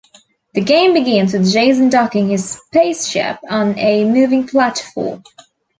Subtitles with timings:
[0.55, 5.21] The game begins with Jason docking his spaceship on a moving platform.